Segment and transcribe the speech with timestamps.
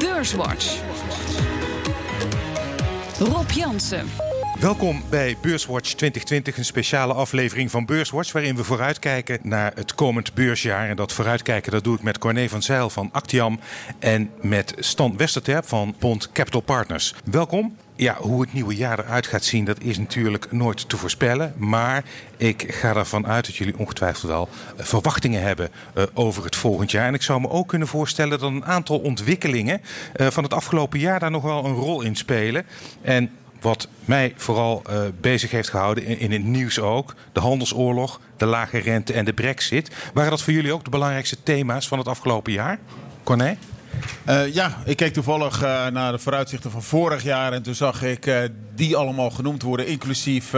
[0.00, 0.80] Beurswatch.
[3.18, 4.06] Rob Jansen.
[4.60, 8.32] Welkom bij Beurswatch 2020, een speciale aflevering van Beurswatch...
[8.32, 10.88] waarin we vooruitkijken naar het komend beursjaar.
[10.88, 13.60] En dat vooruitkijken dat doe ik met Corné van Zijl van Actiam...
[13.98, 17.14] en met Stan Westerterp van Pont Capital Partners.
[17.24, 17.76] Welkom.
[18.00, 21.54] Ja, hoe het nieuwe jaar eruit gaat zien, dat is natuurlijk nooit te voorspellen.
[21.56, 22.04] Maar
[22.36, 26.90] ik ga ervan uit dat jullie ongetwijfeld wel eh, verwachtingen hebben uh, over het volgend
[26.90, 27.06] jaar.
[27.06, 29.80] En ik zou me ook kunnen voorstellen dat een aantal ontwikkelingen
[30.16, 32.66] uh, van het afgelopen jaar daar nog wel een rol in spelen.
[33.02, 33.30] En
[33.60, 34.82] wat mij vooral
[35.20, 39.32] bezig heeft gehouden, in, in, het nieuws ook, de handelsoorlog, de lage rente en de
[39.32, 39.90] brexit.
[40.14, 42.78] Waren dat voor jullie ook de belangrijkste thema's van het afgelopen jaar?
[43.22, 43.56] Corné?
[44.28, 47.52] Uh, ja, ik keek toevallig uh, naar de vooruitzichten van vorig jaar.
[47.52, 48.38] En toen zag ik uh,
[48.74, 49.86] die allemaal genoemd worden.
[49.86, 50.52] Inclusief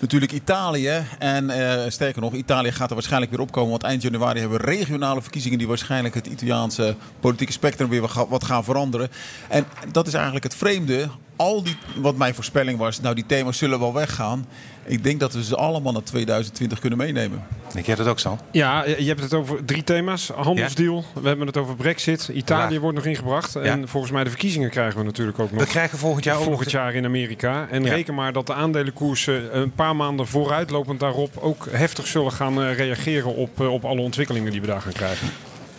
[0.00, 1.04] natuurlijk Italië.
[1.18, 1.50] En
[1.92, 3.70] sterker nog, Italië gaat er waarschijnlijk weer opkomen.
[3.70, 5.58] Want eind januari hebben we regionale verkiezingen.
[5.58, 9.08] Die waarschijnlijk het Italiaanse politieke spectrum weer wat gaan veranderen.
[9.48, 11.08] En dat is eigenlijk het vreemde.
[11.36, 14.46] Al die, wat mijn voorspelling was, nou die thema's zullen wel weggaan.
[14.84, 17.42] Ik denk dat we ze allemaal naar 2020 kunnen meenemen.
[17.72, 18.38] Denk jij dat ook, Stan?
[18.52, 20.28] Ja, je hebt het over drie thema's.
[20.28, 21.20] Handelsdeal, ja?
[21.20, 22.30] we hebben het over brexit.
[22.32, 22.80] Italië ja.
[22.80, 23.52] wordt nog ingebracht.
[23.52, 23.60] Ja.
[23.60, 25.60] En volgens mij de verkiezingen krijgen we natuurlijk ook nog.
[25.60, 27.68] We krijgen volgend jaar ook Volgend jaar in Amerika.
[27.70, 31.36] En reken maar dat de aandelenkoersen een paar maanden vooruitlopend daarop...
[31.36, 35.28] ook heftig zullen gaan reageren op, op alle ontwikkelingen die we daar gaan krijgen.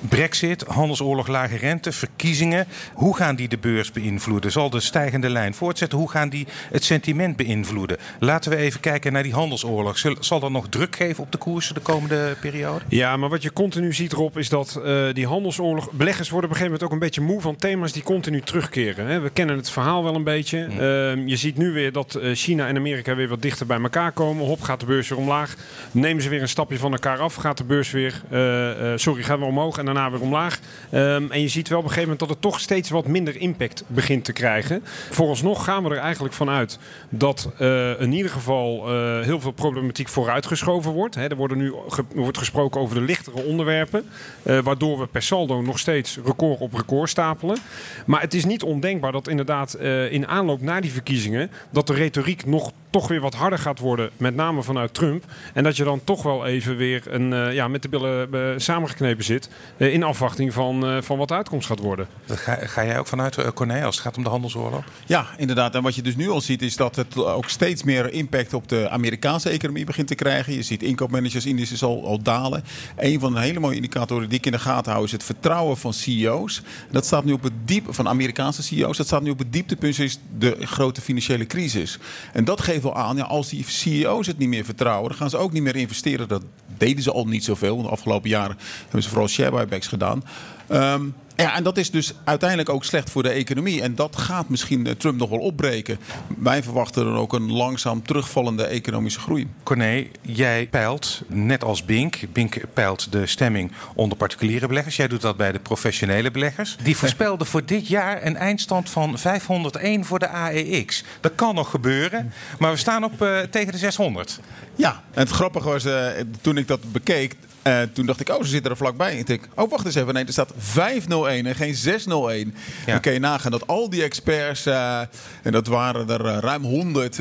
[0.09, 2.67] Brexit, handelsoorlog, lage rente, verkiezingen.
[2.93, 4.51] Hoe gaan die de beurs beïnvloeden?
[4.51, 5.97] Zal de stijgende lijn voortzetten?
[5.97, 7.97] Hoe gaan die het sentiment beïnvloeden?
[8.19, 9.97] Laten we even kijken naar die handelsoorlog.
[10.19, 12.85] Zal dat nog druk geven op de koersen de komende periode?
[12.87, 15.91] Ja, maar wat je continu ziet, Rob, is dat uh, die handelsoorlog...
[15.91, 19.07] Beleggers worden op een gegeven moment ook een beetje moe van thema's die continu terugkeren.
[19.07, 19.19] Hè?
[19.19, 20.67] We kennen het verhaal wel een beetje.
[20.69, 20.79] Mm.
[20.79, 24.45] Uh, je ziet nu weer dat China en Amerika weer wat dichter bij elkaar komen.
[24.45, 25.55] Hop, gaat de beurs weer omlaag.
[25.91, 28.21] Nemen ze weer een stapje van elkaar af, gaat de beurs weer...
[28.31, 30.59] Uh, sorry, gaat weer omhoog en daarna weer omlaag.
[30.93, 33.37] Um, en je ziet wel op een gegeven moment dat het toch steeds wat minder
[33.37, 34.81] impact begint te krijgen.
[35.09, 40.07] Vooralsnog gaan we er eigenlijk vanuit dat uh, in ieder geval uh, heel veel problematiek
[40.07, 41.15] vooruitgeschoven wordt.
[41.15, 41.73] He, er worden nu
[42.15, 44.05] wordt gesproken over de lichtere onderwerpen.
[44.43, 47.57] Uh, waardoor we per saldo nog steeds record op record stapelen.
[48.05, 49.75] Maar het is niet ondenkbaar dat inderdaad
[50.09, 51.51] in aanloop naar die verkiezingen...
[51.69, 54.09] dat de retoriek nog toch weer wat harder gaat worden.
[54.17, 55.23] Met name vanuit Trump.
[55.53, 59.49] En dat je dan toch wel even weer een, ja, met de billen samengeknepen zit...
[59.89, 62.07] in afwachting van, uh, van wat de uitkomst gaat worden.
[62.27, 64.83] Ga, ga jij ook vanuit, uh, Corné, als het gaat om de handelsoorlog?
[65.05, 65.75] Ja, inderdaad.
[65.75, 68.69] En wat je dus nu al ziet, is dat het ook steeds meer impact op
[68.69, 70.53] de Amerikaanse economie begint te krijgen.
[70.53, 72.63] Je ziet inkoopmanagersindices al, al dalen.
[72.97, 75.77] Een van de hele mooie indicatoren die ik in de gaten hou, is het vertrouwen
[75.77, 76.61] van CEO's.
[76.91, 78.97] Dat staat nu op het diep van Amerikaanse CEO's.
[78.97, 81.99] Dat staat nu op het dieptepunt sinds de grote financiële crisis.
[82.33, 85.29] En dat geeft wel aan, ja, als die CEO's het niet meer vertrouwen, dan gaan
[85.29, 86.27] ze ook niet meer investeren.
[86.27, 86.43] Dat
[86.77, 87.81] deden ze al niet zoveel.
[87.81, 89.51] De afgelopen jaren hebben ze vooral share
[89.87, 90.23] gedaan.
[90.67, 93.81] Um, ja, en dat is dus uiteindelijk ook slecht voor de economie.
[93.81, 95.99] En dat gaat misschien Trump nog wel opbreken.
[96.37, 99.47] Wij verwachten dan ook een langzaam terugvallende economische groei.
[99.63, 104.95] Corné, jij peilt, net als Bink, Bink peilt de stemming onder particuliere beleggers.
[104.95, 106.77] Jij doet dat bij de professionele beleggers.
[106.83, 111.03] Die voorspelden voor dit jaar een eindstand van 501 voor de AEX.
[111.19, 114.39] Dat kan nog gebeuren, maar we staan op uh, tegen de 600.
[114.75, 116.07] Ja, en het grappige was, uh,
[116.41, 119.11] toen ik dat bekeek, uh, toen dacht ik, oh, ze zitten er vlakbij.
[119.11, 120.13] En ik denk, oh, wacht eens even.
[120.13, 122.55] Nee, er staat 501 en geen 601.
[122.85, 122.91] Ja.
[122.91, 124.99] Dan kun je nagaan dat al die experts, uh,
[125.43, 127.19] en dat waren er uh, ruim 100,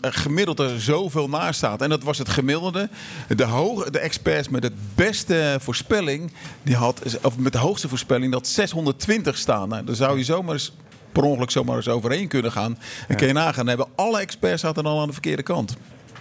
[0.00, 1.82] gemiddeld er zoveel naast staat.
[1.82, 2.88] En dat was het gemiddelde.
[3.36, 8.32] De, hoge, de experts met het beste voorspelling, die had, of met de hoogste voorspelling,
[8.32, 9.68] dat 620 staan.
[9.68, 10.72] Nou, dan zou je zomaar eens
[11.12, 12.72] per ongeluk zomaar eens overheen kunnen gaan.
[12.72, 13.14] En ja.
[13.14, 15.76] kun je nagaan, hebben alle experts zaten dan aan de verkeerde kant.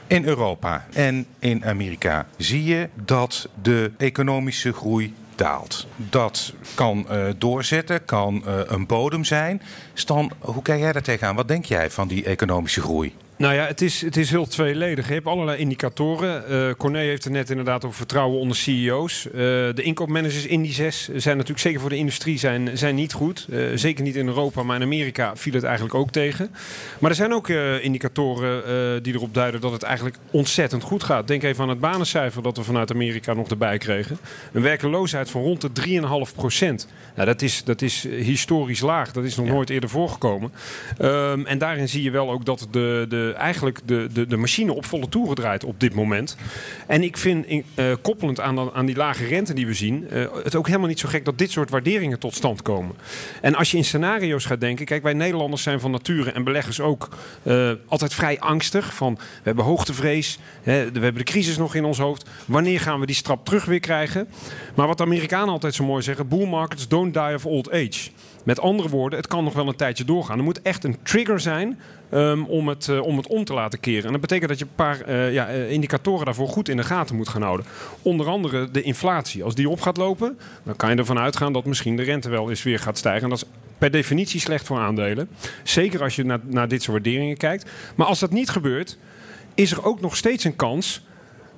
[0.08, 5.88] In Europa en in Amerika zie je dat de economische groei daalt.
[5.96, 9.62] Dat kan uh, doorzetten, kan uh, een bodem zijn.
[9.94, 11.36] Stan, hoe kijk jij daar tegenaan?
[11.36, 13.14] Wat denk jij van die economische groei?
[13.38, 15.08] Nou ja, het is, het is heel tweeledig.
[15.08, 16.44] Je hebt allerlei indicatoren.
[16.50, 19.26] Uh, Corné heeft het net inderdaad over vertrouwen onder CEO's.
[19.26, 23.48] Uh, de inkoopmanagersindices zijn natuurlijk zeker voor de industrie zijn, zijn niet goed.
[23.50, 26.50] Uh, zeker niet in Europa, maar in Amerika viel het eigenlijk ook tegen.
[27.00, 27.50] Maar er zijn ook
[27.82, 31.28] indicatoren die erop duiden dat het eigenlijk ontzettend goed gaat.
[31.28, 34.18] Denk even aan het banencijfer dat we vanuit Amerika nog erbij kregen.
[34.54, 36.00] Een werkeloosheid van rond de
[36.30, 36.88] 3,5 procent.
[37.16, 39.12] Nou, dat is, dat is historisch laag.
[39.12, 39.52] Dat is nog ja.
[39.52, 40.52] nooit eerder voorgekomen.
[41.02, 44.74] Um, en daarin zie je wel ook dat de de, eigenlijk de, de, de machine
[44.74, 46.38] op volle toeren draait op dit moment.
[46.88, 47.46] En ik vind,
[47.76, 51.00] uh, koppelend aan, aan die lage rente die we zien, uh, het ook helemaal niet
[51.00, 52.96] zo gek dat dit soort waarderingen tot stand komen.
[53.42, 56.80] En als je in scenario's gaat denken, kijk, wij Nederlanders zijn van nature en beleggers
[56.80, 57.10] ook
[57.44, 58.94] uh, altijd vrij angstig.
[58.94, 62.30] Van we hebben hoogtevrees, hè, we hebben de crisis nog in ons hoofd.
[62.46, 64.28] Wanneer gaan we die strap terug weer krijgen?
[64.76, 68.10] Maar wat de Amerikanen altijd zo mooi zeggen: bull markets don't die of old age.
[68.46, 70.38] Met andere woorden, het kan nog wel een tijdje doorgaan.
[70.38, 71.80] Er moet echt een trigger zijn
[72.12, 74.06] um, om, het, uh, om het om te laten keren.
[74.06, 77.16] En dat betekent dat je een paar uh, ja, indicatoren daarvoor goed in de gaten
[77.16, 77.66] moet gaan houden.
[78.02, 79.44] Onder andere de inflatie.
[79.44, 82.50] Als die op gaat lopen, dan kan je ervan uitgaan dat misschien de rente wel
[82.50, 83.24] eens weer gaat stijgen.
[83.24, 85.30] En dat is per definitie slecht voor aandelen.
[85.64, 87.72] Zeker als je naar, naar dit soort waarderingen kijkt.
[87.96, 88.98] Maar als dat niet gebeurt,
[89.54, 91.06] is er ook nog steeds een kans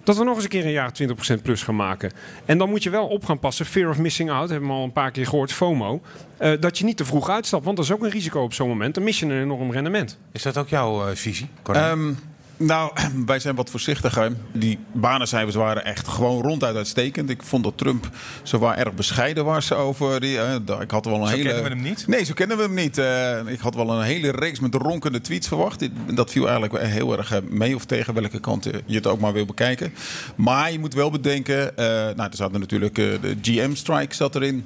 [0.07, 0.92] dat we nog eens een keer een jaar
[1.38, 2.12] 20% plus gaan maken.
[2.45, 3.65] En dan moet je wel op gaan passen.
[3.65, 6.01] Fear of missing out, hebben we al een paar keer gehoord, FOMO.
[6.39, 8.68] Uh, dat je niet te vroeg uitstapt, want dat is ook een risico op zo'n
[8.68, 8.95] moment.
[8.95, 10.18] Dan mis je een enorm rendement.
[10.31, 11.48] Is dat ook jouw uh, visie?
[11.75, 12.18] Um,
[12.57, 12.92] nou,
[13.25, 14.31] wij zijn wat voorzichtiger.
[14.51, 17.30] Die banencijfers waren echt gewoon ronduit uitstekend.
[17.30, 18.09] Ik vond dat Trump
[18.44, 20.36] zo waar erg bescheiden was over die.
[20.36, 21.44] Uh, ik had wel een zo hele.
[21.44, 22.07] kennen we hem niet?
[22.07, 22.98] Nee, zo kennen we hem niet.
[22.98, 25.89] Uh, ik had wel een hele reeks met ronkende tweets verwacht.
[26.15, 29.45] Dat viel eigenlijk heel erg mee of tegen welke kant je het ook maar wil
[29.45, 29.94] bekijken.
[30.36, 31.60] Maar je moet wel bedenken.
[31.60, 34.65] Uh, nou, er zaten natuurlijk de GM-strike zat erin.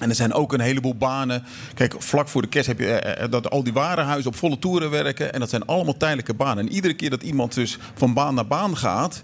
[0.00, 1.42] En er zijn ook een heleboel banen.
[1.74, 4.90] Kijk, vlak voor de kerst heb je eh, dat al die warenhuizen op volle toeren
[4.90, 5.32] werken.
[5.32, 6.66] En dat zijn allemaal tijdelijke banen.
[6.66, 9.22] En iedere keer dat iemand dus van baan naar baan gaat,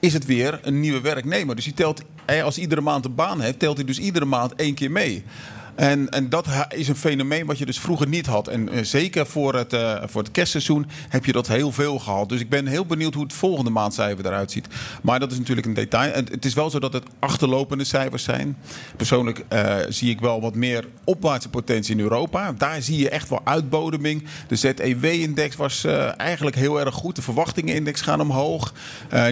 [0.00, 1.54] is het weer een nieuwe werknemer.
[1.54, 2.02] Dus die telt,
[2.44, 5.24] als iedere maand een baan heeft, telt hij dus iedere maand één keer mee.
[5.74, 8.48] En, en dat is een fenomeen wat je dus vroeger niet had.
[8.48, 12.28] En uh, zeker voor het, uh, voor het kerstseizoen heb je dat heel veel gehad.
[12.28, 14.66] Dus ik ben heel benieuwd hoe het volgende maandcijfer eruit ziet.
[15.02, 16.12] Maar dat is natuurlijk een detail.
[16.12, 18.56] Het is wel zo dat het achterlopende cijfers zijn.
[18.96, 22.52] Persoonlijk uh, zie ik wel wat meer opwaartse potentie in Europa.
[22.52, 24.24] Daar zie je echt wel uitbodeming.
[24.48, 25.84] De ZEW-index was
[26.16, 27.16] eigenlijk heel erg goed.
[27.16, 28.72] De verwachtingenindex gaan omhoog.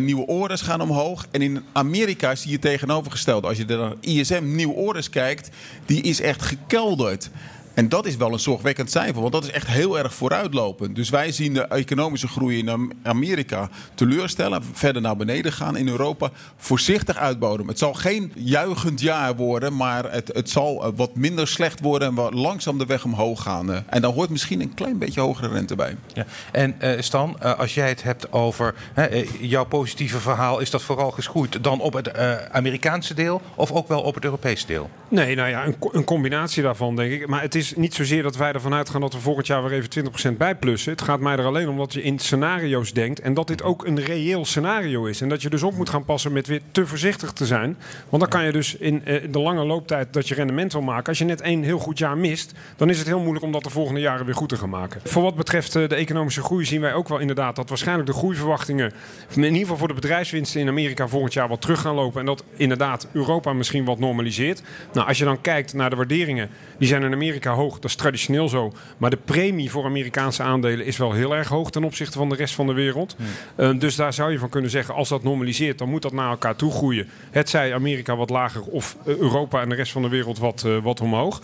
[0.01, 1.27] nieuwe orders gaan omhoog.
[1.31, 3.45] En in Amerika zie je tegenovergesteld.
[3.45, 5.51] Als je naar ISM nieuwe orders kijkt,
[5.87, 7.31] die is echt echt gekelderd.
[7.75, 10.97] En dat is wel een zorgwekkend cijfer, want dat is echt heel erg vooruitlopend.
[10.97, 15.77] Dus wij zien de economische groei in Amerika teleurstellen, verder naar beneden gaan.
[15.77, 17.67] In Europa voorzichtig uitboden.
[17.67, 22.09] Het zal geen juichend jaar worden, maar het, het zal eh, wat minder slecht worden
[22.09, 23.73] en wat langzaam de weg omhoog gaan.
[23.73, 23.79] Eh.
[23.87, 25.97] En dan hoort misschien een klein beetje hogere rente bij.
[26.13, 26.27] Ja.
[26.53, 30.83] En uh, Stan, uh, als jij het hebt over uh, jouw positieve verhaal, is dat
[30.83, 32.17] vooral geschoeid dan op het
[32.51, 34.91] Amerikaanse deel of ook wel op het Europese deel?
[35.09, 37.27] Nee, nou ja, een, een combinatie daarvan denk ik.
[37.27, 40.33] Maar het is niet zozeer dat wij ervan uitgaan dat we volgend jaar weer even
[40.33, 40.93] 20% bijplussen.
[40.93, 43.87] Het gaat mij er alleen om dat je in scenario's denkt en dat dit ook
[43.87, 45.21] een reëel scenario is.
[45.21, 47.77] En dat je dus op moet gaan passen met weer te voorzichtig te zijn.
[48.09, 51.07] Want dan kan je dus in de lange looptijd dat je rendement wil maken.
[51.09, 53.65] Als je net één heel goed jaar mist, dan is het heel moeilijk om dat
[53.65, 55.01] de volgende jaren weer goed te gaan maken.
[55.05, 58.93] Voor wat betreft de economische groei zien wij ook wel inderdaad dat waarschijnlijk de groeiverwachtingen,
[59.35, 62.21] in ieder geval voor de bedrijfswinsten in Amerika volgend jaar wat terug gaan lopen.
[62.21, 64.63] En dat inderdaad Europa misschien wat normaliseert.
[64.93, 67.75] Nou, als je dan kijkt naar de waarderingen, die zijn in Amerika hoog.
[67.75, 68.73] Dat is traditioneel zo.
[68.99, 72.35] Maar de premie voor Amerikaanse aandelen is wel heel erg hoog ten opzichte van de
[72.35, 73.17] rest van de wereld.
[73.57, 76.31] Uh, dus daar zou je van kunnen zeggen, als dat normaliseert, dan moet dat naar
[76.31, 77.09] elkaar toe groeien.
[77.31, 80.65] Het zij Amerika wat lager of uh, Europa en de rest van de wereld wat,
[80.67, 81.41] uh, wat omhoog.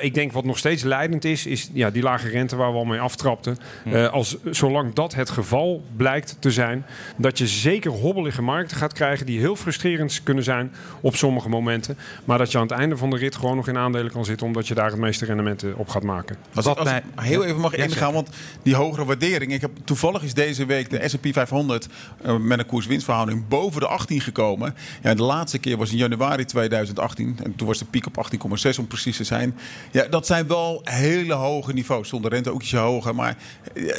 [0.00, 2.84] ik denk wat nog steeds leidend is, is ja, die lage rente waar we al
[2.84, 3.58] mee aftrapten.
[4.10, 6.86] als, zolang dat het geval blijkt te zijn,
[7.16, 11.98] dat je zeker hobbelige markten gaat krijgen die heel frustrerend kunnen zijn op sommige momenten.
[12.24, 14.46] Maar dat je aan het einde van de rit gewoon nog in aandelen kan zitten,
[14.46, 16.36] omdat je daar het meeste rendementen op gaat maken.
[16.54, 18.28] Als, als, als ik heel even mag ingaan, want
[18.62, 19.52] die hogere waardering.
[19.52, 21.88] Ik heb, toevallig is deze week de S&P 500
[22.26, 24.74] uh, met een koers-winstverhouding boven de 18 gekomen.
[25.02, 27.38] Ja, de laatste keer was in januari 2018.
[27.42, 29.58] En toen was de piek op 18,6 om precies te zijn.
[29.90, 32.08] Ja, dat zijn wel hele hoge niveaus.
[32.08, 33.14] Zonder rente ook ietsje hoger.
[33.14, 33.36] Maar
[33.74, 33.94] uh,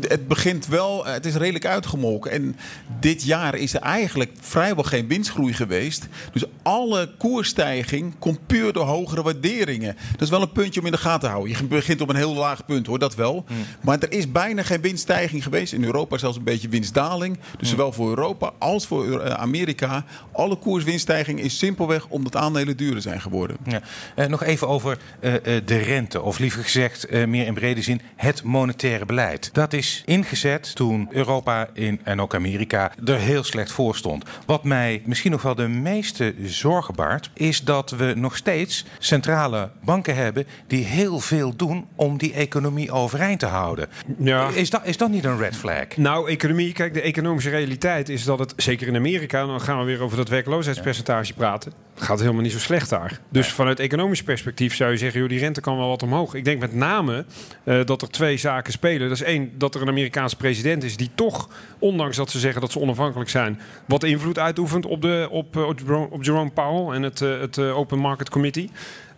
[0.00, 2.30] het begint wel, uh, het is redelijk uitgemolken.
[2.30, 2.56] En
[3.00, 6.08] dit jaar is er eigenlijk vrijwel geen winstgroei geweest.
[6.32, 9.96] Dus alle koersstijging komt puur door hogere waarderingen.
[10.12, 11.56] Dat is wel een puntje om in de gaten te houden.
[11.56, 13.44] Je begint op een heel laag punt hoor, dat wel.
[13.48, 13.56] Mm.
[13.80, 15.72] Maar er is bijna geen winststijging geweest.
[15.72, 17.36] In Europa zelfs een beetje winstdaling.
[17.36, 17.66] Dus mm.
[17.66, 20.04] zowel voor Europa als voor Amerika.
[20.32, 23.56] Alle koerswinststijging is simpelweg omdat aandelen duurder zijn geworden.
[23.64, 23.80] Ja.
[24.16, 26.22] Uh, nog even over uh, de rente.
[26.22, 29.50] Of liever gezegd, uh, meer in brede zin, het monetaire beleid.
[29.52, 34.24] Dat is ingezet toen Europa in, en ook Amerika er heel slecht voor stond.
[34.46, 39.70] Wat mij misschien nog wel de meeste zorgen baart, is dat we nog steeds centrale
[39.84, 43.88] banken hebben die heel veel doen om die economie overeind te houden.
[44.18, 44.48] Ja.
[44.48, 45.96] Is, dat, is dat niet een red flag?
[45.96, 49.84] Nou, economie, kijk, de economische realiteit is dat het, zeker in Amerika, dan gaan we
[49.84, 51.72] weer over dat werkloosheidspercentage praten.
[51.94, 53.20] Gaat helemaal niet zo slecht daar.
[53.28, 56.34] Dus vanuit economisch perspectief zou je zeggen, joh, die rente kan wel wat omhoog.
[56.34, 57.24] Ik denk met name
[57.64, 59.08] eh, dat er twee zaken spelen.
[59.08, 62.60] Dat is één, dat er een Amerikaanse president is die toch, ondanks dat ze zeggen
[62.60, 66.50] dat ze onafhankelijk zijn, wat invloed uitoefent op, de, op, eh, op Jerome- op Jerome
[66.50, 68.70] Powell en het, eh, het Open Market Committee.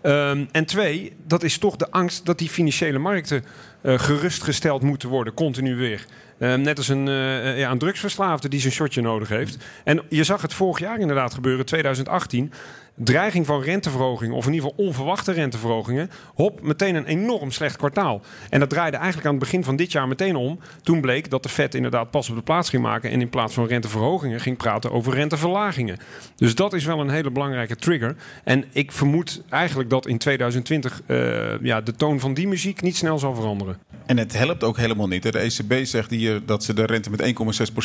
[0.05, 3.45] Ehm, en twee, dat is toch de angst dat die financiële markten
[3.83, 6.05] eh, gerustgesteld moeten worden, continu weer.
[6.39, 9.57] Ehm, net als een, eh, ja, een drugsverslaafde die zijn shotje nodig heeft.
[9.85, 12.53] En je zag het vorig jaar inderdaad gebeuren, 2018.
[12.97, 16.11] Dreiging van renteverhogingen, of in ieder geval onverwachte renteverhogingen.
[16.35, 18.21] Hop, meteen een enorm slecht kwartaal.
[18.51, 20.59] En dat draaide eigenlijk aan het begin van dit jaar meteen om.
[20.83, 23.11] Toen bleek dat de Fed inderdaad pas op de plaats ging maken.
[23.11, 25.99] En in plaats van renteverhogingen ging praten over renteverlagingen.
[26.37, 28.17] Dus dat is wel een hele belangrijke trigger.
[28.45, 32.97] En ik vermoed eigenlijk dat in 2020 eh, ja, de toon van die muziek niet
[32.97, 33.79] snel zal veranderen.
[34.07, 35.23] En het helpt ook helemaal niet.
[35.23, 37.35] De ECB zegt hier dat ze de rente met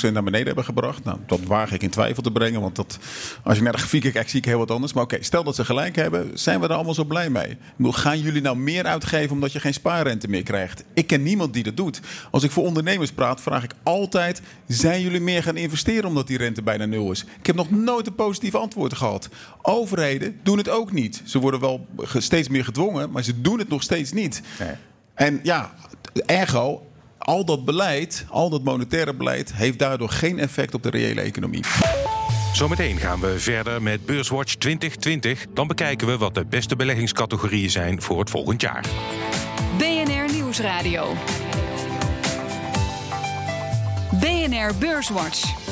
[0.06, 1.04] 1,6% naar beneden hebben gebracht.
[1.04, 2.62] Nou, dat waag ik in twijfel te brengen.
[2.62, 3.00] Want dat,
[3.44, 4.94] als je naar de grafieken kijkt, zie ik heel wat anders.
[4.94, 7.58] Maar oké, stel dat ze gelijk hebben, zijn we er allemaal zo blij mee?
[7.82, 10.84] Gaan jullie nou meer uitgeven omdat je geen spaarrente meer krijgt?
[10.94, 12.00] Ik ken niemand die dat doet.
[12.32, 16.38] Als ik voor ondernemers praat, vraag ik altijd: zijn jullie meer gaan investeren omdat die
[16.38, 17.26] rente bijna nul is?
[17.40, 19.30] Ik heb nog nooit een positief antwoord gehad.
[19.62, 21.22] Overheden doen het ook niet.
[21.26, 24.42] Ze worden wel steeds meer gedwongen, maar ze doen het nog steeds niet.
[24.60, 24.76] Nee.
[25.20, 25.72] En ja,
[26.26, 31.22] ergo, al dat beleid, al dat monetaire beleid, heeft daardoor geen effect op de reële
[31.22, 31.64] economie.
[32.54, 35.46] Zometeen gaan we verder met Beurswatch 2020.
[35.54, 38.86] Dan bekijken we wat de beste beleggingscategorieën zijn voor het volgend jaar.
[39.78, 41.14] BNR Nieuwsradio.
[44.20, 45.69] BNR Beurswatch.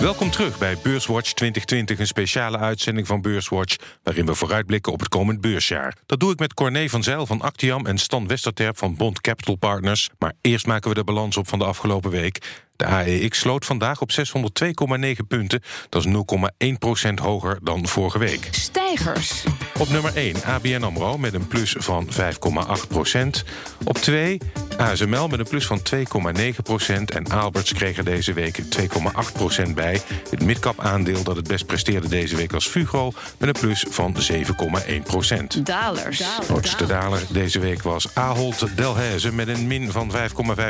[0.00, 3.76] Welkom terug bij Beurswatch 2020, een speciale uitzending van Beurswatch...
[4.02, 5.96] waarin we vooruitblikken op het komend beursjaar.
[6.06, 9.56] Dat doe ik met Corné van Zijl van Actiam en Stan Westerterp van Bond Capital
[9.56, 10.10] Partners.
[10.18, 12.65] Maar eerst maken we de balans op van de afgelopen week.
[12.76, 15.62] De AEX sloot vandaag op 602,9 punten.
[15.88, 16.12] Dat is
[17.08, 18.48] 0,1% hoger dan vorige week.
[18.50, 19.44] Stijgers.
[19.78, 23.44] Op nummer 1 ABN AMRO met een plus van 5,8 procent.
[23.84, 24.38] Op 2
[24.76, 27.10] ASML met een plus van 2,9 procent.
[27.10, 30.00] En Alberts kreeg er deze week 2,8 procent bij.
[30.30, 33.12] Het midcap aandeel dat het best presteerde deze week was Fugro...
[33.38, 35.66] met een plus van 7,1 procent.
[35.66, 36.22] Dalers.
[36.40, 40.16] Grootste daler deze week was Ahold Delhaize met een min van 5,5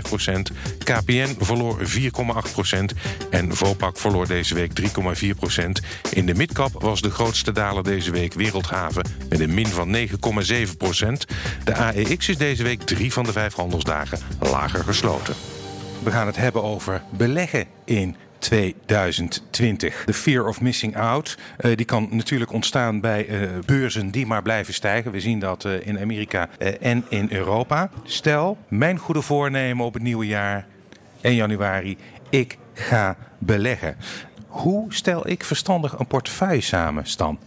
[0.03, 0.51] procent.
[0.85, 2.93] KPN verloor 4,8 procent.
[3.31, 5.81] En Vopak verloor deze week 3,4 procent.
[6.11, 10.77] In de midcap was de grootste daler deze week Wereldhaven met een min van 9,7
[10.79, 11.27] procent.
[11.65, 15.35] De AEX is deze week drie van de vijf handelsdagen lager gesloten.
[16.03, 20.05] We gaan het hebben over beleggen in 2020.
[20.05, 21.39] De fear of missing out.
[21.57, 25.13] eh, die kan natuurlijk ontstaan bij eh, beurzen die maar blijven stijgen.
[25.13, 26.49] We zien dat eh, in Amerika
[26.81, 27.91] en in Europa.
[28.05, 30.67] Stel, mijn goede voornemen op het nieuwe jaar
[31.27, 31.97] 1 januari.
[32.31, 33.97] Ik ga beleggen.
[34.47, 37.39] Hoe stel ik verstandig een portefeuille samen, Stan?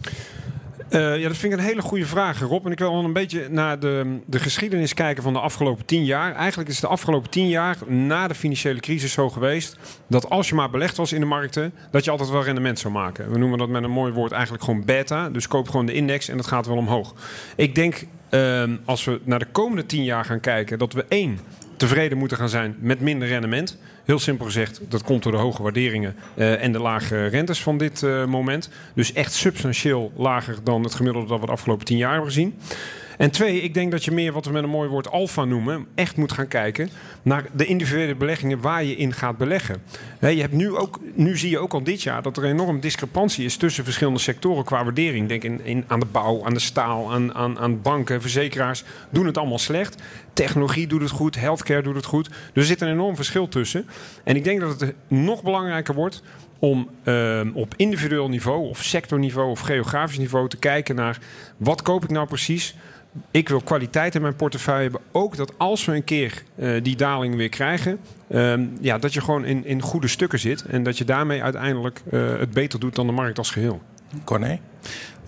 [0.88, 2.66] Eh, ja, dat vind ik een hele goede vraag, Rob.
[2.66, 6.04] En ik wil wel een beetje naar de, de geschiedenis kijken van de afgelopen tien
[6.04, 6.34] jaar.
[6.34, 9.76] Eigenlijk is de afgelopen tien jaar na de financiële crisis zo geweest...
[10.06, 12.92] dat als je maar belegd was in de markten, dat je altijd wel rendement zou
[12.92, 13.30] maken.
[13.30, 15.28] We noemen dat met een mooi woord eigenlijk gewoon beta.
[15.28, 17.14] Dus koop gewoon de index en dat gaat wel omhoog.
[17.56, 20.78] Ik denk, ehm, als we naar de komende tien jaar gaan kijken...
[20.78, 21.38] dat we één,
[21.80, 23.78] tevreden moeten gaan zijn met minder rendement...
[24.04, 27.78] Heel simpel gezegd, dat komt door de hoge waarderingen eh, en de lage rentes van
[27.78, 28.70] dit eh, moment.
[28.94, 32.54] Dus echt substantieel lager dan het gemiddelde dat we de afgelopen tien jaar hebben gezien.
[33.20, 35.86] En twee, ik denk dat je meer wat we met een mooi woord alfa noemen,
[35.94, 36.90] echt moet gaan kijken
[37.22, 39.82] naar de individuele beleggingen waar je in gaat beleggen.
[40.20, 42.80] Je hebt nu, ook, nu zie je ook al dit jaar dat er een enorm
[42.80, 45.28] discrepantie is tussen verschillende sectoren qua waardering.
[45.28, 49.38] Denk in, aan de bouw, aan de staal, aan, aan, aan banken, verzekeraars doen het
[49.38, 50.02] allemaal slecht.
[50.32, 52.28] Technologie doet het goed, healthcare doet het goed.
[52.28, 53.86] Dus er zit een enorm verschil tussen.
[54.24, 56.22] En ik denk dat het nog belangrijker wordt
[56.58, 61.18] om eh, op individueel niveau of sectorniveau of geografisch niveau te kijken naar
[61.56, 62.74] wat koop ik nou precies.
[63.30, 65.00] Ik wil kwaliteit in mijn portefeuille hebben.
[65.12, 69.20] Ook dat als we een keer eh, die daling weer krijgen, ehm, ja, dat je
[69.20, 70.64] gewoon in, in goede stukken zit.
[70.64, 73.82] En dat je daarmee uiteindelijk eh, het beter doet dan de markt als geheel.
[74.24, 74.58] Corné?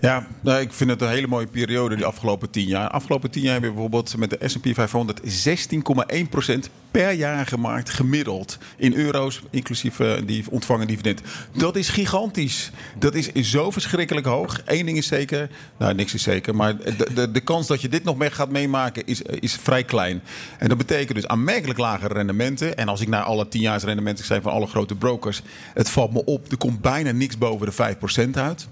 [0.03, 2.89] Ja, nou, ik vind het een hele mooie periode die afgelopen tien jaar.
[2.89, 5.21] Afgelopen tien jaar hebben we bijvoorbeeld met de S&P 500
[6.65, 8.57] 16,1% per jaar gemaakt gemiddeld.
[8.77, 11.21] In euro's, inclusief eh, die ontvangen dividend.
[11.53, 12.71] Dat is gigantisch.
[12.99, 14.61] Dat is zo verschrikkelijk hoog.
[14.65, 17.89] Eén ding is zeker, nou niks is zeker, maar de, de, de kans dat je
[17.89, 20.21] dit nog mee gaat meemaken is, is vrij klein.
[20.57, 22.77] En dat betekent dus aanmerkelijk lagere rendementen.
[22.77, 25.41] En als ik naar alle tienjaarsrendementen zijn van alle grote brokers,
[25.73, 27.95] het valt me op, er komt bijna niks boven de
[28.27, 28.67] 5% uit.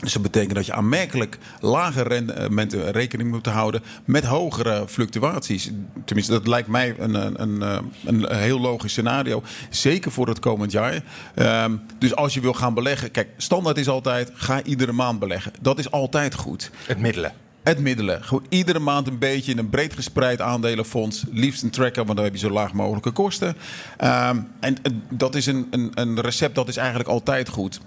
[0.00, 5.70] Dus dat betekent dat je aanmerkelijk lage rendementen rekening moet houden met hogere fluctuaties.
[6.04, 9.42] Tenminste, dat lijkt mij een, een, een, een heel logisch scenario.
[9.70, 11.02] Zeker voor het komend jaar.
[11.36, 15.52] Um, dus als je wil gaan beleggen, kijk, standaard is altijd: ga iedere maand beleggen.
[15.60, 16.70] Dat is altijd goed.
[16.86, 17.32] Het middelen.
[17.62, 18.24] Het middelen.
[18.24, 21.24] Gewoon iedere maand een beetje in een breed gespreid aandelenfonds.
[21.30, 23.48] Liefst een tracker, want dan heb je zo laag mogelijke kosten.
[23.48, 24.76] Um, en
[25.10, 27.80] dat is een, een, een recept dat is eigenlijk altijd goed.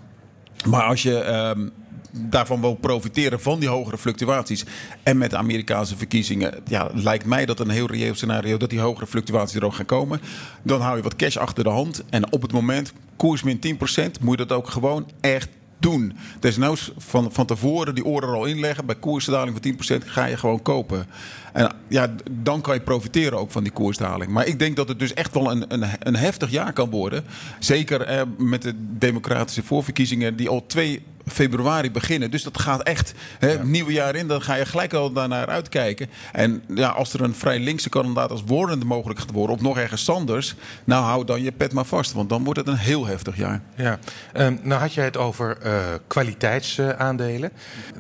[0.66, 1.72] Maar als je um,
[2.16, 4.66] daarvan wil profiteren van die hogere fluctuaties.
[5.04, 8.80] En met de Amerikaanse verkiezingen, ja, lijkt mij dat een heel reëel scenario dat die
[8.80, 10.22] hogere fluctuaties er ook gaan komen.
[10.64, 12.04] Dan hou je wat cash achter de hand.
[12.10, 15.50] En op het moment, koers min 10%, moet je dat ook gewoon echt
[15.84, 16.14] doen.
[16.40, 18.86] Desnoods van, van tevoren die oren al inleggen.
[18.86, 21.06] Bij koersdaling van 10% ga je gewoon kopen.
[21.54, 24.32] En ja, dan kan je profiteren ook van die koersdaling.
[24.32, 27.24] Maar ik denk dat het dus echt wel een, een, een heftig jaar kan worden.
[27.60, 32.32] Zeker eh, met de democratische voorverkiezingen die al twee februari beginnen.
[32.32, 33.64] Dus dat gaat echt hè, ja.
[33.64, 34.28] nieuwe jaar in.
[34.28, 36.10] Dan ga je gelijk al daarnaar uitkijken.
[36.32, 39.56] En ja, als er een vrij linkse kandidaat als Warren mogelijk gaat worden...
[39.56, 40.56] of nog ergens Sanders...
[40.84, 42.14] nou hou dan je pet maar vast.
[42.14, 43.62] Want dan wordt het een heel heftig jaar.
[43.76, 44.00] Ja,
[44.34, 47.52] um, nou had jij het over uh, kwaliteitsaandelen.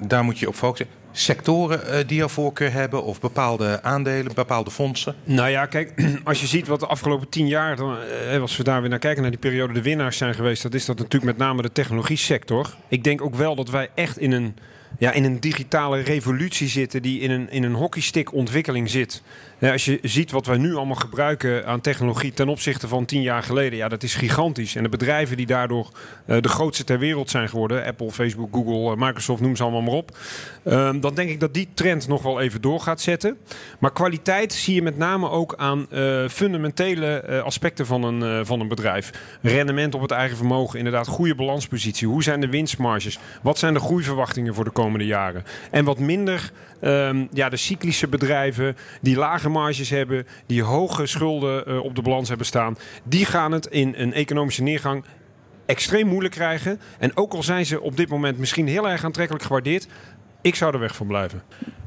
[0.07, 4.71] Daar moet je op focussen sectoren uh, die jouw voorkeur hebben of bepaalde aandelen, bepaalde
[4.71, 5.15] fondsen?
[5.23, 5.93] Nou ja, kijk,
[6.23, 7.97] als je ziet wat de afgelopen tien jaar, dan,
[8.31, 10.73] uh, als we daar weer naar kijken, naar die periode de winnaars zijn geweest, dat
[10.73, 12.75] is dat natuurlijk met name de technologie sector.
[12.87, 14.55] Ik denk ook wel dat wij echt in een,
[14.97, 19.21] ja, in een digitale revolutie zitten die in een, in een hockeystick ontwikkeling zit.
[19.71, 23.43] Als je ziet wat wij nu allemaal gebruiken aan technologie ten opzichte van tien jaar
[23.43, 24.75] geleden, ja, dat is gigantisch.
[24.75, 25.89] En de bedrijven die daardoor
[26.27, 29.93] uh, de grootste ter wereld zijn geworden, Apple, Facebook, Google, Microsoft, noem ze allemaal maar
[29.93, 30.17] op.
[30.65, 33.37] Um, dan denk ik dat die trend nog wel even door gaat zetten.
[33.79, 38.67] Maar kwaliteit zie je met name ook aan uh, fundamentele aspecten van een, van een
[38.67, 39.11] bedrijf.
[39.41, 42.07] Rendement op het eigen vermogen, inderdaad, goede balanspositie.
[42.07, 43.19] Hoe zijn de winstmarges?
[43.41, 45.43] Wat zijn de groeiverwachtingen voor de komende jaren?
[45.71, 46.51] En wat minder
[46.83, 52.01] um, ja, de cyclische bedrijven die lage marges hebben, die hoge schulden uh, op de
[52.01, 55.03] balans hebben staan, die gaan het in een economische neergang
[55.65, 56.79] extreem moeilijk krijgen.
[56.99, 59.87] En ook al zijn ze op dit moment misschien heel erg aantrekkelijk gewaardeerd,
[60.41, 61.43] ik zou er weg van blijven.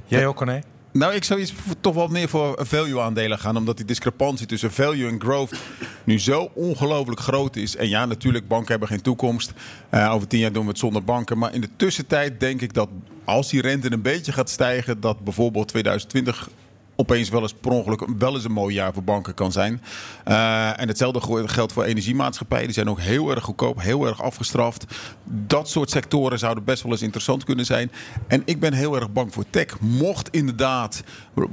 [0.07, 0.61] Jij ook, Corné?
[0.97, 3.57] Nou, ik zou iets toch wel meer voor value-aandelen gaan.
[3.57, 5.55] Omdat die discrepantie tussen value en growth
[6.05, 7.77] nu zo ongelooflijk groot is.
[7.77, 9.53] En ja, natuurlijk, banken hebben geen toekomst.
[9.91, 11.39] Uh, over tien jaar doen we het zonder banken.
[11.39, 12.89] Maar in de tussentijd denk ik dat
[13.25, 15.01] als die rente een beetje gaat stijgen...
[15.01, 16.49] dat bijvoorbeeld 2020
[16.97, 19.83] opeens wel eens per ongeluk wel eens een mooi jaar voor banken kan zijn.
[20.29, 22.65] Uh, en hetzelfde geldt voor energiemaatschappijen.
[22.65, 24.85] Die zijn ook heel erg goedkoop, heel erg afgestraft.
[25.25, 27.91] Dat soort sectoren zouden best wel eens interessant kunnen zijn.
[28.29, 29.81] En ik ben heel erg bang voor tech.
[29.81, 31.03] Mocht inderdaad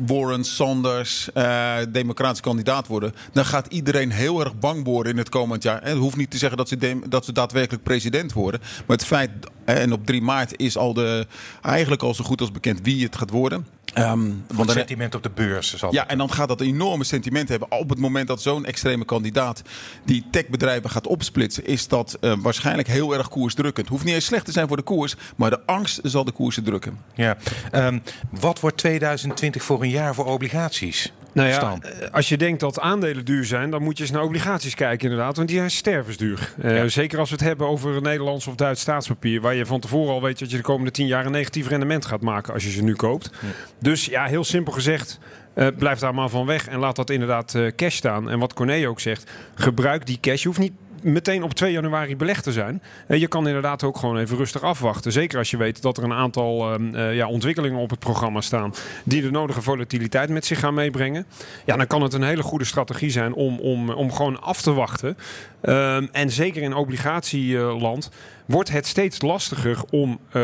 [0.05, 5.29] Warren Sanders uh, democratisch kandidaat worden, dan gaat iedereen heel erg bang worden in het
[5.29, 5.81] komend jaar.
[5.81, 8.59] En het hoeft niet te zeggen dat ze, dat ze daadwerkelijk president worden.
[8.59, 9.29] Maar het feit,
[9.65, 11.27] en op 3 maart is al de,
[11.61, 13.65] eigenlijk al zo goed als bekend wie het gaat worden.
[13.97, 15.75] Um, want sentiment op de beurs.
[15.75, 17.71] Zal ja, en dan gaat dat een enorme sentiment hebben.
[17.71, 19.61] Op het moment dat zo'n extreme kandidaat
[20.05, 23.87] die techbedrijven gaat opsplitsen, is dat uh, waarschijnlijk heel erg koersdrukkend.
[23.87, 26.63] Hoeft niet eens slecht te zijn voor de koers, maar de angst zal de koersen
[26.63, 26.99] drukken.
[27.13, 27.37] Ja.
[27.71, 31.13] Um, wat wordt 2020 voor een jaar voor obligaties?
[31.33, 31.81] Nou ja, Staan.
[32.11, 35.35] als je denkt dat aandelen duur zijn, dan moet je eens naar obligaties kijken inderdaad.
[35.35, 36.53] Want die zijn stervensduur.
[36.61, 36.83] Ja.
[36.83, 39.41] Uh, zeker als we het hebben over Nederlands of Duits staatspapier.
[39.41, 42.05] Waar je van tevoren al weet dat je de komende tien jaar een negatief rendement
[42.05, 43.29] gaat maken als je ze nu koopt.
[43.41, 43.47] Ja.
[43.79, 45.19] Dus ja, heel simpel gezegd,
[45.55, 48.29] uh, blijf daar maar van weg en laat dat inderdaad uh, cash staan.
[48.29, 50.41] En wat Corné ook zegt, gebruik die cash.
[50.41, 52.81] Je hoeft niet meteen op 2 januari belegd te zijn.
[53.07, 55.11] Uh, je kan inderdaad ook gewoon even rustig afwachten.
[55.11, 58.73] Zeker als je weet dat er een aantal uh, ja, ontwikkelingen op het programma staan
[59.03, 61.25] die de nodige volatiliteit met zich gaan meebrengen.
[61.65, 64.73] Ja, dan kan het een hele goede strategie zijn om, om, om gewoon af te
[64.73, 65.17] wachten.
[65.63, 68.09] Uh, en zeker in obligatieland
[68.45, 70.41] wordt het steeds lastiger om uh,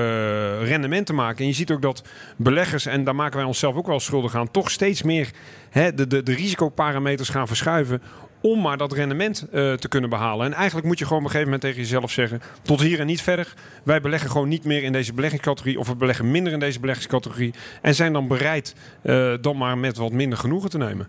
[0.68, 1.40] rendement te maken.
[1.40, 2.04] En je ziet ook dat
[2.36, 5.32] beleggers, en daar maken wij onszelf ook wel schuldig aan, toch steeds meer
[5.70, 8.02] hè, de, de, de risicoparameters gaan verschuiven
[8.42, 10.46] om maar dat rendement uh, te kunnen behalen.
[10.46, 13.06] En eigenlijk moet je gewoon op een gegeven moment tegen jezelf zeggen: tot hier en
[13.06, 13.54] niet verder.
[13.84, 17.54] Wij beleggen gewoon niet meer in deze beleggingscategorie, of we beleggen minder in deze beleggingscategorie.
[17.82, 21.08] En zijn dan bereid uh, dan maar met wat minder genoegen te nemen.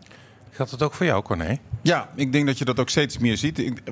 [0.51, 1.59] Geldt dat ook voor jou, Corné?
[1.83, 3.59] Ja, ik denk dat je dat ook steeds meer ziet.
[3.59, 3.83] Ik,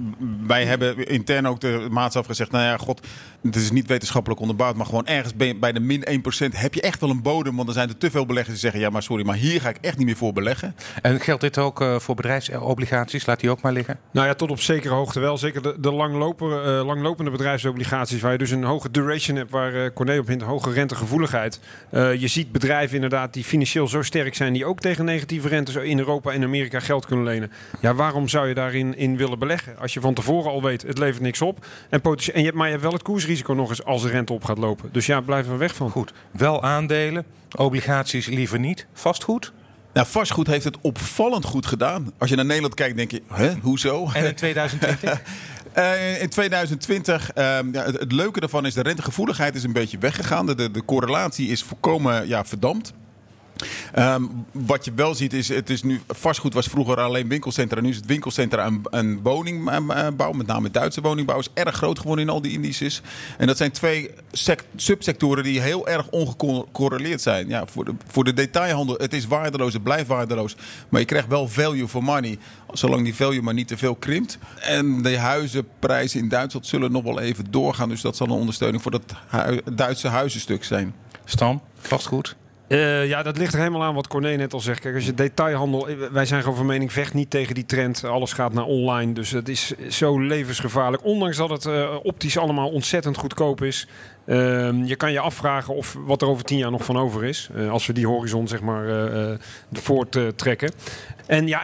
[0.46, 2.50] wij hebben intern ook de maatstaf gezegd...
[2.50, 3.06] nou ja, god,
[3.42, 4.76] het is niet wetenschappelijk onderbouwd...
[4.76, 6.04] maar gewoon ergens bij de min
[6.50, 7.56] 1% heb je echt wel een bodem...
[7.56, 8.80] want er zijn er te veel beleggers die zeggen...
[8.80, 10.74] ja, maar sorry, maar hier ga ik echt niet meer voor beleggen.
[11.02, 13.26] En geldt dit ook uh, voor bedrijfsobligaties?
[13.26, 13.98] Laat die ook maar liggen?
[14.10, 15.38] Nou ja, tot op zekere hoogte wel.
[15.38, 18.20] Zeker de, uh, langlopende bedrijfsobligaties...
[18.20, 19.50] waar je dus een hoge duration hebt...
[19.50, 21.60] waar uh, Corné op hint, hoge rentegevoeligheid.
[21.90, 24.52] je ziet bedrijven inderdaad die financieel zo sterk zijn...
[24.52, 27.50] die ook tegen negatieve rentes in Europa en Amerika geld kunnen lenen.
[27.80, 29.78] Ja, waarom zou je daarin in willen beleggen?
[29.78, 31.66] Als je van tevoren al weet, het levert niks op.
[31.90, 34.08] En, potentieel- en je, hebt- maar je hebt wel het koersrisico nog eens als de
[34.08, 34.88] rente op gaat lopen.
[34.92, 35.90] Dus ja, blijf er weg van.
[35.90, 37.24] Goed, wel aandelen,
[37.56, 38.86] obligaties liever niet.
[38.92, 39.52] Vastgoed?
[39.92, 42.12] Nou, vastgoed heeft het opvallend goed gedaan.
[42.18, 44.08] Als je naar Nederland kijkt, denk je, hè, hoezo?
[44.12, 45.20] En in 2020?
[45.72, 49.98] Eh, in 2020, ehm, ja, het, het leuke daarvan is de rentegevoeligheid is een beetje
[49.98, 50.46] weggegaan.
[50.46, 52.92] De, de, de correlatie is volkomen ja, verdampt.
[53.92, 57.80] Ehm, wat je wel ziet is, het is nu, vastgoed was vroeger alleen winkelcentra.
[57.80, 62.24] Nu is het winkelcentra en, en woningbouw, met name Duitse woningbouw, is erg groot geworden
[62.24, 63.02] in al die indices.
[63.38, 67.48] En dat zijn twee sec- subsectoren die heel erg ongecorreleerd zijn.
[67.48, 70.56] Ja, voor, de, voor de detailhandel, het is waardeloos, het blijft waardeloos.
[70.88, 72.38] Maar je krijgt wel value for money,
[72.72, 74.38] zolang die value maar niet te veel krimpt.
[74.60, 77.88] En de huizenprijzen in Duitsland zullen nog wel even doorgaan.
[77.88, 79.02] Dus dat zal een ondersteuning voor dat
[79.72, 80.94] Duitse huizenstuk zijn.
[81.24, 82.36] Stan, vastgoed?
[82.68, 84.80] Eh, ja, dat ligt er helemaal aan wat Corné net al zegt.
[84.80, 85.88] Kijk, als je detailhandel...
[85.88, 88.04] eh, Wij zijn gewoon van mening, vecht niet tegen die trend.
[88.04, 91.04] Alles gaat naar online, dus het is zo levensgevaarlijk.
[91.04, 93.88] Ondanks dat het eh, optisch allemaal ontzettend goedkoop is.
[94.28, 97.48] Ehm, je kan je afvragen of wat er over tien jaar nog van over is.
[97.54, 99.38] eh, als we die horizon zeg maar eh, eh,
[99.72, 100.70] voorttrekken.
[101.26, 101.62] En ja,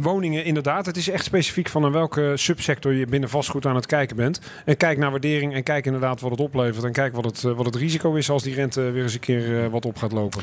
[0.00, 0.86] woningen inderdaad.
[0.86, 4.40] Het is echt specifiek van aan welke subsector je binnen vastgoed aan het kijken bent.
[4.64, 6.84] En kijk naar waardering en kijk inderdaad wat het oplevert.
[6.84, 9.70] En kijk wat het, wat het risico is als die rente weer eens een keer
[9.70, 10.42] wat op gaat lopen.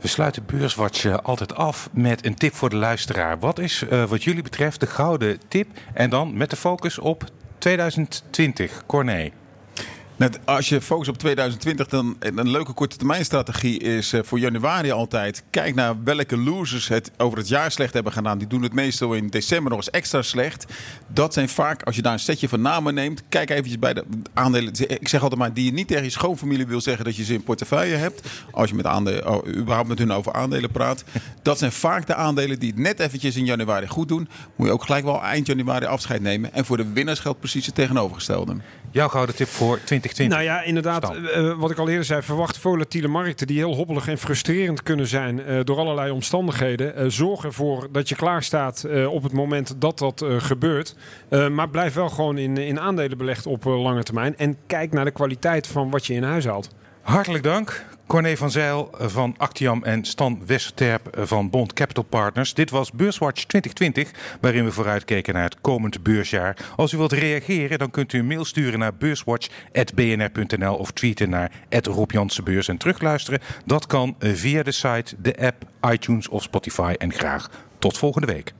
[0.00, 3.38] We sluiten Beurswatch altijd af met een tip voor de luisteraar.
[3.38, 5.66] Wat is wat jullie betreft de gouden tip?
[5.94, 7.24] En dan met de focus op
[7.58, 8.86] 2020.
[8.86, 9.30] Corné.
[10.44, 14.90] Als je focust op 2020, dan een leuke korte termijn strategie is eh, voor januari
[14.90, 15.42] altijd.
[15.50, 18.38] Kijk naar welke losers het over het jaar slecht hebben gedaan.
[18.38, 20.66] Die doen het meestal in december nog eens extra slecht.
[21.06, 24.04] Dat zijn vaak, als je daar een setje van namen neemt, kijk eventjes bij de
[24.34, 24.72] aandelen.
[24.88, 27.34] Ik zeg altijd maar, die je niet tegen je schoonfamilie wil zeggen dat je ze
[27.34, 28.28] in portefeuille hebt.
[28.50, 31.04] Als je met aandelen, oh, überhaupt met hun over aandelen praat.
[31.42, 34.28] Dat zijn vaak de aandelen die het net eventjes in januari goed doen.
[34.56, 36.52] Moet je ook gelijk wel eind januari afscheid nemen.
[36.52, 38.56] En voor de winnaars geldt precies het tegenovergestelde.
[38.90, 39.80] Jouw gouden tip voor
[40.12, 40.38] 2020.
[40.38, 41.04] Nou ja, inderdaad.
[41.04, 41.28] Stan.
[41.28, 45.06] eh, wat ik al eerder zei, verwacht volatiele markten die heel hobbelig en frustrerend kunnen
[45.06, 46.96] zijn eh, door allerlei omstandigheden.
[46.96, 50.96] Eh, zorg ervoor dat je klaar staat eh, op het moment dat dat eh, gebeurt.
[51.28, 54.36] Eh, maar blijf wel gewoon in, in aandelen belegd op eh, lange termijn.
[54.36, 56.68] En kijk naar de kwaliteit van wat je in huis haalt.
[57.00, 57.84] Hartelijk dank.
[58.06, 62.54] Corné van Zijl van Actiam en Stan Westerterp van Bond Capital Partners.
[62.54, 66.56] Dit was Beurswatch 2020, waarin we vooruitkeken naar het komend beursjaar.
[66.76, 71.52] Als u wilt reageren, dan kunt u een mail sturen naar beurswatch.bnr.nl of tweeten naar
[71.68, 72.12] Rob
[72.66, 73.40] en terugluisteren.
[73.64, 76.94] Dat kan via de site, de app, iTunes of Spotify.
[76.98, 78.52] En graag tot volgende week.